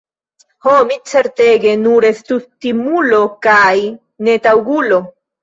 Ho, 0.67 0.77
mi, 0.91 0.95
certege, 1.11 1.73
nur 1.81 2.07
estus 2.09 2.47
timulo 2.67 3.21
kaj 3.49 3.61
netaŭgulo! 4.31 5.01